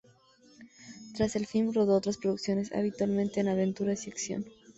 Tras 1.15 1.35
ese 1.35 1.45
film 1.45 1.73
rodó 1.73 1.95
otras 1.95 2.17
producciones, 2.17 2.73
habitualmente 2.73 3.43
de 3.43 3.51
aventuras 3.51 4.07
y 4.07 4.09
acción. 4.09 4.45